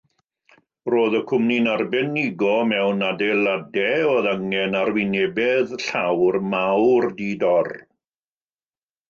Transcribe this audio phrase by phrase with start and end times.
[0.91, 7.73] Roedd y cwmni'n arbenigo mewn adeiladau a oedd angen arwynebedd llawr mawr, di-dor.